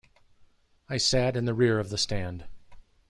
[0.89, 2.47] I sat in the rear of the stand.